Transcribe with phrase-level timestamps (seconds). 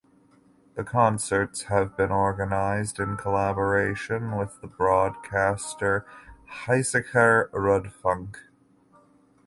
[0.73, 6.07] The concerts have been organised in collaboration with the broadcaster
[6.65, 8.37] Hessischer Rundfunk.